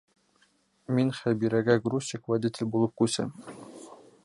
Мин 0.99 1.11
Хәбирәгә 1.17 1.77
грузчик, 1.87 2.25
водитель 2.33 2.71
булып 2.77 2.99
күсәм! 3.03 3.31